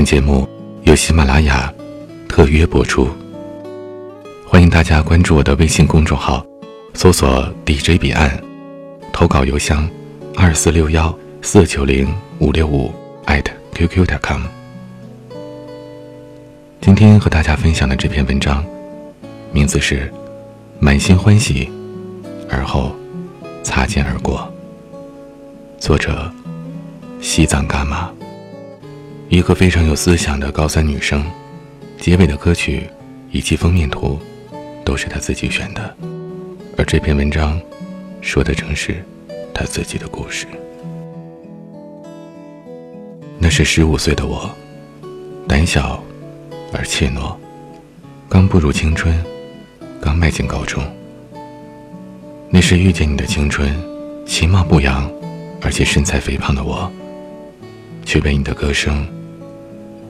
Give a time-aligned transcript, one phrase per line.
[0.00, 0.48] 本节目
[0.84, 1.70] 由喜马拉雅
[2.26, 3.06] 特约播出，
[4.48, 6.42] 欢迎大家关注我的微信公众号，
[6.94, 8.42] 搜索 “DJ 彼岸”，
[9.12, 9.86] 投稿邮箱
[10.34, 12.08] 二四六幺四九零
[12.38, 12.90] 五六五
[13.26, 14.40] 艾特 QQ 点 com。
[16.80, 18.64] 今天和大家分享的这篇文章，
[19.52, 20.06] 名字是
[20.78, 21.70] 《满心欢喜，
[22.48, 22.96] 而后
[23.62, 24.50] 擦肩而过》，
[25.78, 26.32] 作者
[27.20, 28.10] 西藏伽马。
[29.30, 31.24] 一个非常有思想的高三女生，
[32.00, 32.90] 结尾的歌曲
[33.30, 34.18] 以及封面图
[34.84, 35.96] 都是她自己选的，
[36.76, 37.58] 而这篇文章
[38.20, 39.04] 说的正是
[39.54, 40.48] 她自己的故事。
[43.38, 44.50] 那是十五岁的我，
[45.46, 46.02] 胆小
[46.72, 47.36] 而怯懦，
[48.28, 49.16] 刚步入青春，
[50.00, 50.82] 刚迈进高中。
[52.50, 53.80] 那是遇见你的青春，
[54.26, 55.08] 其貌不扬，
[55.62, 56.90] 而且身材肥胖的我，
[58.04, 59.06] 却被你的歌声。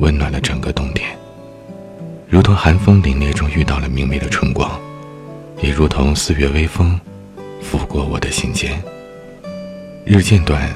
[0.00, 1.16] 温暖了整个冬天，
[2.28, 4.70] 如同寒风凛冽中遇到了明媚的春光，
[5.62, 6.98] 也如同四月微风，
[7.62, 8.82] 拂过我的心间。
[10.04, 10.68] 日渐短，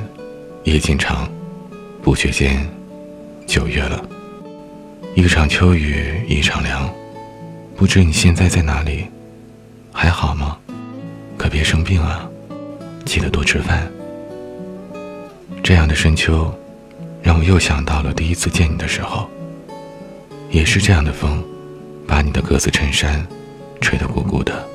[0.64, 1.28] 夜渐长，
[2.02, 2.66] 不觉间，
[3.46, 4.02] 九月了。
[5.14, 6.88] 一场秋雨一场凉，
[7.76, 9.06] 不知你现在在哪里？
[9.92, 10.56] 还好吗？
[11.36, 12.28] 可别生病啊！
[13.04, 13.90] 记得多吃饭。
[15.62, 16.52] 这样的深秋。
[17.28, 19.28] 让我又想到了第一次见你的时候，
[20.50, 21.44] 也是这样的风，
[22.06, 23.22] 把你的格子衬衫
[23.82, 24.66] 吹得鼓鼓的。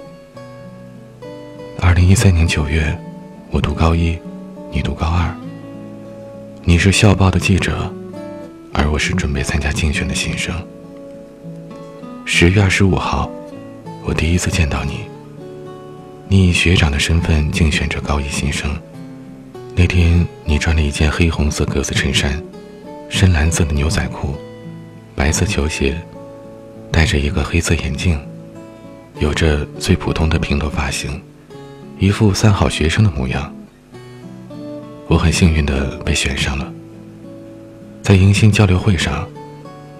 [1.81, 2.95] 二零一三年九月，
[3.49, 4.15] 我读高一，
[4.71, 5.35] 你读高二。
[6.61, 7.91] 你是校报的记者，
[8.71, 10.53] 而我是准备参加竞选的新生。
[12.23, 13.31] 十月二十五号，
[14.05, 14.99] 我第一次见到你。
[16.27, 18.69] 你以学长的身份竞选着高一新生。
[19.75, 22.41] 那天，你穿了一件黑红色格子衬衫，
[23.09, 24.35] 深蓝色的牛仔裤，
[25.15, 25.99] 白色球鞋，
[26.91, 28.19] 戴着一个黑色眼镜，
[29.19, 31.19] 有着最普通的平头发型，
[31.97, 33.51] 一副三好学生的模样。
[35.07, 36.71] 我很幸运的被选上了。
[38.03, 39.27] 在迎新交流会上，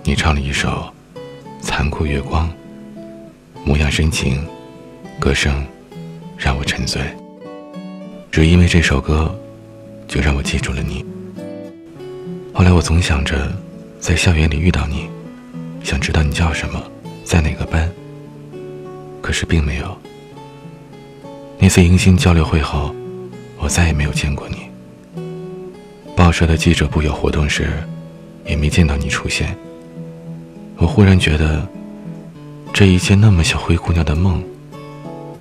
[0.04, 0.88] 你唱了一首
[1.62, 2.48] 《残酷月光》，
[3.66, 4.46] 模样深情，
[5.20, 5.66] 歌声
[6.38, 7.02] 让我沉醉。
[8.32, 9.36] 只因为这首歌。
[10.14, 11.04] 就让我记住了你。
[12.54, 13.52] 后来我总想着，
[14.00, 15.10] 在校园里遇到你，
[15.84, 16.80] 想知道你叫什么，
[17.26, 17.92] 在哪个班。
[19.24, 19.98] 可是并没有。
[21.58, 22.94] 那次迎新交流会后，
[23.58, 24.58] 我再也没有见过你。
[26.16, 27.72] 报社的记者部有活动时，
[28.46, 29.58] 也没见到你出现。
[30.78, 31.68] 我忽然觉得，
[32.72, 34.44] 这一切那么像灰姑娘的梦，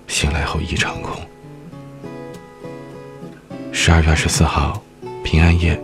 [0.08, 1.20] 醒来后一场空。
[3.84, 4.80] 十二月二十四号，
[5.24, 5.76] 平安夜，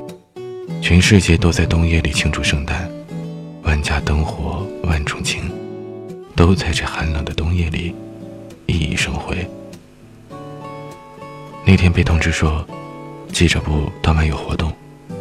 [0.80, 2.88] 全世界都在冬夜里庆祝圣诞，
[3.64, 5.50] 万家灯火万种情，
[6.36, 7.92] 都在这寒冷的冬夜里
[8.66, 9.44] 熠熠生辉。
[11.66, 12.64] 那天被通知说，
[13.32, 14.72] 记者部当晚有活动，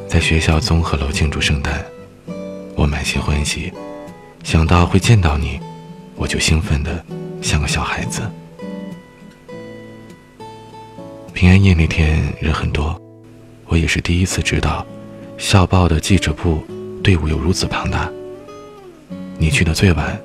[0.08, 1.84] 在学校综合楼庆祝圣诞，
[2.76, 3.74] 我满心欢喜，
[4.44, 5.60] 想到会见到你，
[6.16, 7.04] 我就兴奋的
[7.42, 8.22] 像个小孩子。
[11.38, 13.00] 平安夜那天人很多，
[13.66, 14.84] 我也是第一次知道，
[15.38, 16.64] 校报的记者部
[17.03, 18.09] 队伍有如此庞大。
[19.38, 20.20] 你去的最晚，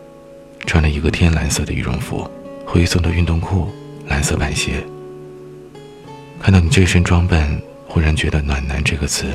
[0.64, 2.26] 穿了一个天蓝色的羽绒服，
[2.64, 3.68] 灰色的运动裤，
[4.08, 4.82] 蓝色板鞋。
[6.40, 9.26] 看到你这身装扮，忽然觉得“暖男”这个词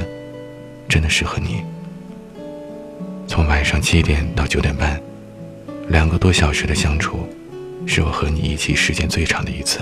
[0.89, 1.61] 真的适合你。
[3.27, 4.99] 从晚上七点到九点半，
[5.89, 7.29] 两个多小时的相处，
[7.85, 9.81] 是我和你一起时间最长的一次。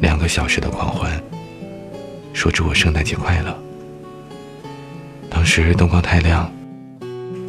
[0.00, 1.22] 两个小时的狂欢，
[2.32, 3.56] 说祝我圣诞节快乐。
[5.28, 6.50] 当时灯光太亮，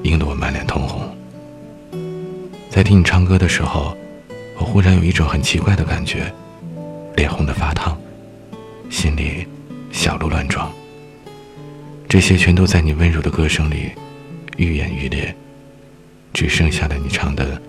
[0.03, 1.01] 映得我满脸通红。
[2.69, 3.95] 在听你唱歌的时候，
[4.57, 6.31] 我忽然有一种很奇怪的感觉，
[7.15, 7.97] 脸红的发烫，
[8.89, 9.47] 心里
[9.91, 10.71] 小鹿乱撞。
[12.09, 13.91] 这些全都在你温柔的歌声里
[14.57, 15.33] 愈演愈烈，
[16.33, 17.55] 只剩下了你唱的《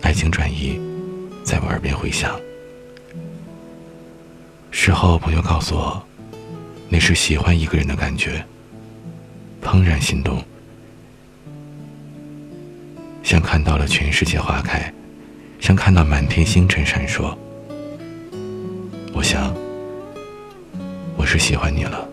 [0.00, 0.80] 爱情转移》
[1.44, 2.34] 在我耳边回响。
[4.74, 6.02] 事后，朋友告诉我，
[6.88, 8.42] 那是喜欢一个人的感觉，
[9.62, 10.42] 怦然心动，
[13.22, 14.92] 像看到了全世界花开，
[15.60, 17.36] 像看到满天星辰闪烁。
[19.12, 19.54] 我想，
[21.16, 22.08] 我是喜欢你了。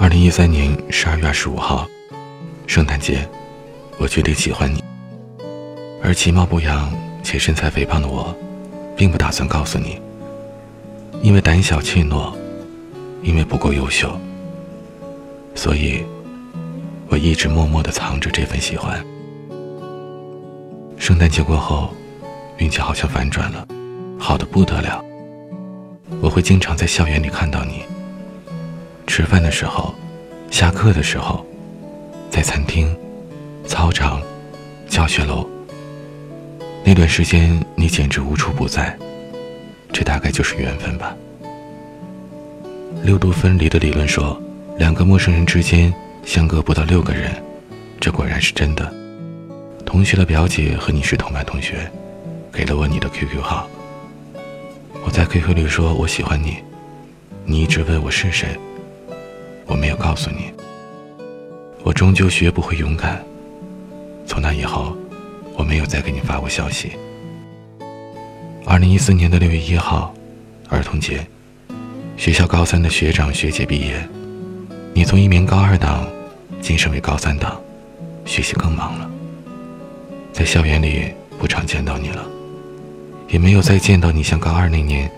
[0.00, 1.88] 二零一三年十二月二十五号，
[2.66, 3.26] 圣诞节，
[3.98, 4.82] 我决定喜欢你。
[6.02, 8.36] 而其貌不扬且身材肥胖的我。
[9.00, 9.98] 并不打算告诉你，
[11.22, 12.34] 因为胆小怯懦，
[13.22, 14.14] 因为不够优秀，
[15.54, 16.04] 所以，
[17.08, 19.02] 我一直默默的藏着这份喜欢。
[20.98, 21.94] 圣诞节过后，
[22.58, 23.66] 运气好像反转了，
[24.18, 25.02] 好的不得了。
[26.20, 27.82] 我会经常在校园里看到你。
[29.06, 29.94] 吃饭的时候，
[30.50, 31.42] 下课的时候，
[32.28, 32.94] 在餐厅、
[33.66, 34.20] 操场、
[34.90, 35.49] 教学楼。
[36.84, 38.96] 那段时间，你简直无处不在。
[39.92, 41.14] 这大概就是缘分吧。
[43.02, 44.40] 六度分离的理论说，
[44.78, 45.92] 两个陌生人之间
[46.24, 47.30] 相隔不到六个人，
[48.00, 48.92] 这果然是真的。
[49.84, 51.90] 同学的表姐和你是同班同学，
[52.52, 53.68] 给了我你的 QQ 号。
[55.04, 56.56] 我在 QQ 里说我喜欢你，
[57.44, 58.48] 你一直问我是谁，
[59.66, 60.52] 我没有告诉你。
[61.82, 63.20] 我终究学不会勇敢。
[64.26, 64.96] 从那以后，
[65.60, 66.92] 我没有再给你发过消息。
[68.64, 70.14] 二零一四年的六月一号，
[70.70, 71.26] 儿童节，
[72.16, 74.08] 学校高三的学长学姐毕业，
[74.94, 76.08] 你从一名高二党
[76.62, 77.60] 晋升为高三党，
[78.24, 79.10] 学习更忙了。
[80.32, 82.24] 在校园里不常见到你了，
[83.28, 85.10] 也没有再见到你像高二那年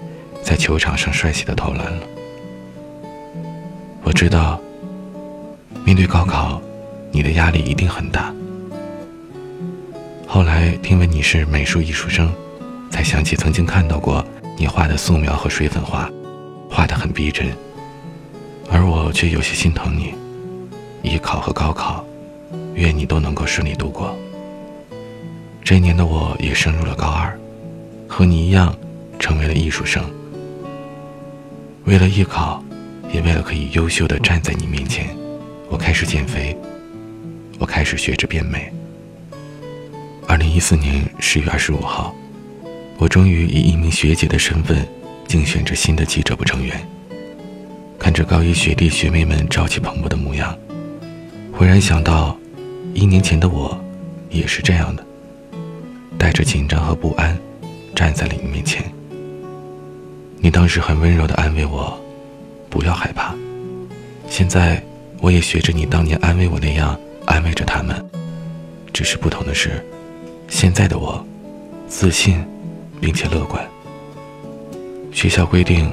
[0.43, 2.03] 在球场上帅气的投篮了。
[4.03, 4.61] 我知道，
[5.85, 6.61] 面对高考，
[7.13, 8.35] 你的压力一定很大。
[10.33, 12.33] 后来听闻你是美术艺术生。
[12.91, 14.25] 才想起曾经看到过
[14.57, 16.11] 你画的素描和水粉画，
[16.71, 17.55] 画得很逼真。
[18.71, 20.15] 而我却有些心疼你。
[21.03, 22.03] 艺考和高考，
[22.73, 24.17] 愿你都能够顺利度过。
[25.63, 27.39] 这一年的我也升入了高二，
[28.09, 28.75] 和你一样，
[29.19, 30.03] 成为了艺术生。
[31.85, 32.65] 为了艺考，
[33.13, 35.15] 也为了可以优秀的站在你面前，
[35.69, 36.57] 我开始减肥，
[37.59, 38.73] 我开始学着变美。
[40.33, 42.15] 二零一四年十月二十五号。
[42.97, 44.89] 我终于以一名学姐的身份
[45.29, 46.89] 竞选着新的记者部成员。
[47.99, 50.57] 看着高一学弟学妹们朝气蓬勃的模样，
[51.53, 52.35] 忽然想到，
[52.95, 53.79] 一年前的我
[54.31, 55.05] 也是这样的，
[56.17, 57.39] 带着紧张和不安
[57.95, 58.83] 站在了你面前。
[60.39, 62.03] 你当时很温柔地安慰我，
[62.71, 63.35] 不要害怕。
[64.31, 64.83] 现在
[65.21, 68.03] 我也学着你当年安慰我那样安慰着他们，
[68.95, 69.85] 只是不同的是，
[70.53, 71.27] 现在的我
[71.89, 72.45] 自信。
[73.03, 73.69] 并且乐观。
[75.11, 75.91] 学校规定，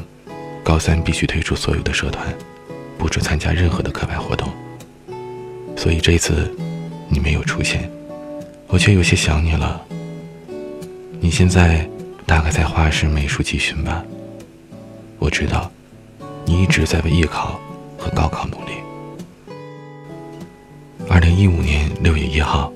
[0.64, 2.24] 高三必须退出所有的社团，
[3.00, 4.48] 不准参加任何的课外活动。
[5.76, 6.56] 所以这次
[7.10, 7.90] 你没有出现，
[8.68, 9.82] 我却有些想你了。
[11.20, 11.90] 你现在
[12.28, 14.06] 大概在画室美术集训吧？
[15.18, 15.72] 我知道，
[16.46, 17.60] 你一直在为艺考
[17.98, 18.74] 和高考努力。
[21.10, 22.72] 二零一五年六月一号，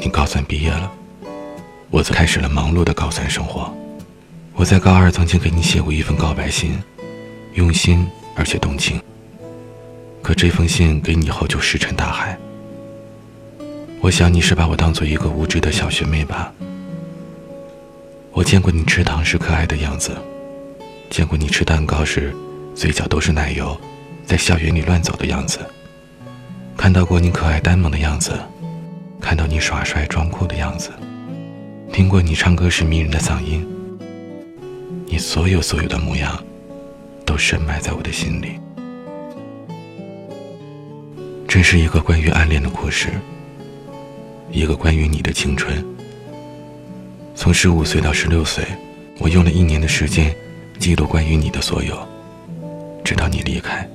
[0.00, 0.90] 你高三毕业了。
[1.90, 3.72] 我则开始了忙碌的高三生活。
[4.54, 6.78] 我在高二曾经给你写过一封告白信，
[7.54, 9.00] 用心而且动情。
[10.22, 12.38] 可这封信给你后就石沉大海。
[14.00, 16.52] 我想你是把我当做一个无知的小学妹吧。
[18.32, 20.16] 我见过你吃糖时可爱的样子，
[21.10, 22.34] 见过你吃蛋糕时
[22.74, 23.76] 嘴角都是奶油，
[24.26, 25.58] 在校园里乱走的样子，
[26.76, 28.38] 看到过你可爱呆萌的样子，
[29.20, 30.90] 看到你耍帅装酷的样子。
[31.92, 33.66] 听过你唱歌时迷人的嗓音，
[35.06, 36.42] 你所有所有的模样，
[37.24, 38.60] 都深埋在我的心里。
[41.48, 43.08] 这是一个关于暗恋的故事，
[44.52, 45.84] 一个关于你的青春。
[47.34, 48.64] 从十五岁到十六岁，
[49.18, 50.34] 我用了一年的时间，
[50.78, 51.96] 记录关于你的所有，
[53.02, 53.88] 直到你离开。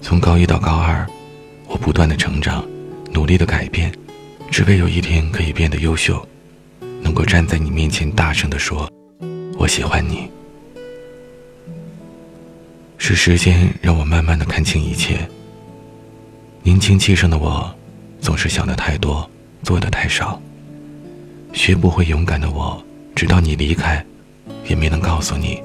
[0.00, 1.04] 从高一到高二，
[1.66, 2.64] 我不断的成长，
[3.12, 3.92] 努力的改变，
[4.50, 6.26] 只为有一天可以变得优秀。
[7.02, 8.90] 能够站在你面前大声地说
[9.56, 10.28] ：“我喜欢你。”
[12.98, 15.18] 是时间让我慢慢的看清一切。
[16.62, 17.72] 年轻气盛的我，
[18.20, 19.28] 总是想的太多，
[19.62, 20.40] 做的太少。
[21.52, 22.82] 学不会勇敢的我，
[23.14, 24.04] 直到你离开，
[24.68, 25.62] 也没能告诉你，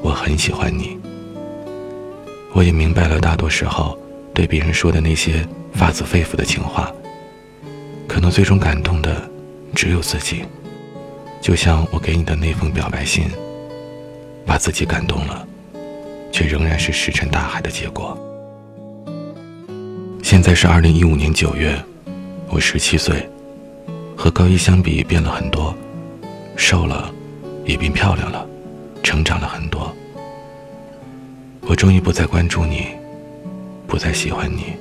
[0.00, 0.96] 我很喜欢你。
[2.52, 3.98] 我也明白了，大多时候
[4.34, 6.92] 对别人说的那些发自肺腑的情话，
[8.08, 9.30] 可能最终感动的。
[9.74, 10.44] 只有自己，
[11.40, 13.24] 就像我给你的那封表白信，
[14.44, 15.48] 把自己感动了，
[16.30, 18.14] 却仍然是石沉大海的结果。
[20.22, 21.82] 现在是二零一五年九月，
[22.50, 23.26] 我十七岁，
[24.14, 25.74] 和高一相比变了很多，
[26.54, 27.10] 瘦了，
[27.64, 28.46] 也变漂亮了，
[29.02, 29.90] 成长了很多。
[31.62, 32.88] 我终于不再关注你，
[33.92, 34.72] 不再喜欢你，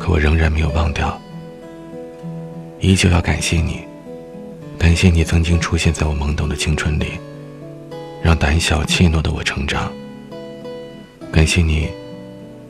[0.00, 1.16] 可我仍然没有忘掉。
[2.80, 3.82] 依旧要感谢你，
[4.76, 7.20] 感谢你曾经出现在我懵懂的青春里，
[8.20, 9.92] 让胆小怯懦的我成长。
[11.30, 11.88] 感谢你，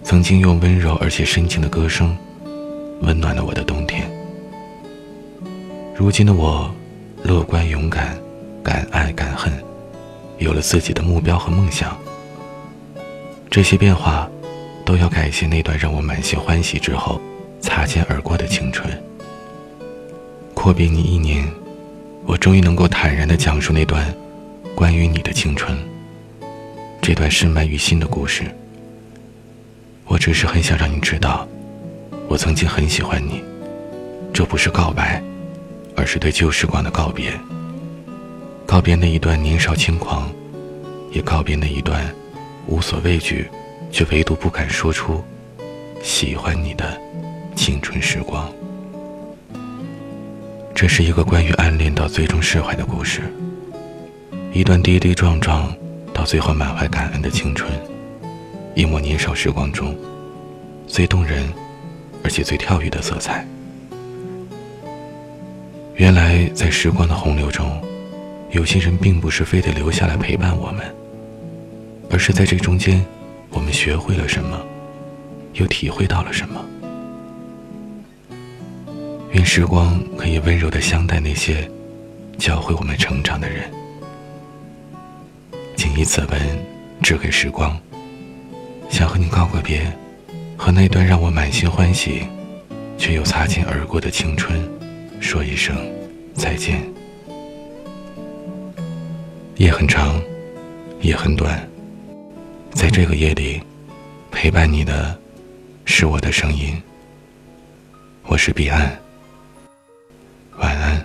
[0.03, 2.15] 曾经用温柔而且深情的歌声，
[3.01, 4.11] 温暖了我的冬天。
[5.97, 6.71] 如今的我，
[7.23, 8.15] 乐观勇敢，
[8.63, 9.51] 敢爱敢恨，
[10.37, 11.97] 有了自己的目标和梦想。
[13.49, 14.31] 这些变化，
[14.91, 17.21] 都要感谢那段让我满心欢喜之后，
[17.61, 18.93] 擦肩而过的青春。
[20.53, 21.49] 阔别你一年，
[22.27, 24.13] 我终于能够坦然地讲述那段
[24.75, 25.79] 关于你的青春。
[27.01, 28.43] 这段深埋于心的故事，
[30.07, 31.47] 我只是很想让你知道，
[32.27, 33.45] 我曾经很喜欢你。
[34.35, 35.23] 这不是告白，
[35.95, 37.33] 而是对旧时光的告别。
[38.67, 40.29] 告别那一段年少轻狂，
[41.13, 42.13] 也告别那一段
[42.67, 43.49] 无所畏惧，
[43.91, 45.23] 却唯独不敢说出
[46.03, 46.99] 喜欢你的
[47.55, 48.51] 青春时光。
[50.75, 53.23] 这是一个关于暗恋到最终释怀的故事，
[54.53, 55.73] 一段跌跌撞撞。
[56.13, 57.73] 到最后满怀感恩的青春，
[58.75, 59.97] 一抹年少时光中
[60.87, 61.51] 最动人，
[62.23, 63.47] 而且最跳跃的色彩。
[65.95, 67.81] 原来在时光的洪流中，
[68.51, 70.85] 有些人并不是非得留下来陪伴我们，
[72.11, 73.03] 而是在这中间，
[73.51, 74.61] 我们学会了什么，
[75.55, 76.65] 又体会到了什么。
[79.33, 81.69] 愿时光可以温柔的相待那些
[82.37, 83.71] 教会我们成长的人。
[85.77, 86.41] 谨以此文
[87.03, 87.79] 致给时光，
[88.91, 89.81] 想和你告个别，
[90.57, 92.23] 和那段让我满心欢喜，
[92.99, 94.69] 却又擦肩而过的青春，
[95.21, 95.77] 说一声
[96.35, 96.83] 再见。
[99.57, 100.21] 夜很长，
[101.01, 101.67] 也很短，
[102.73, 103.61] 在这个夜里，
[104.31, 105.19] 陪伴你的，
[105.85, 106.81] 是我的声音。
[108.25, 108.99] 我是彼岸。
[110.59, 111.05] 晚安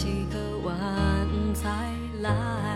[0.00, 0.74] 几个碗
[1.54, 1.68] 才
[2.22, 2.69] 来。